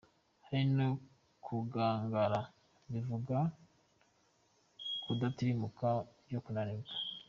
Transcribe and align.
Hari 0.45 0.61
no 0.77 0.87
kugangarara 1.45 2.41
bivuga 2.91 3.37
kudatirimuka 5.03 5.87
byo 6.27 6.39
kunanirwa. 6.45 6.93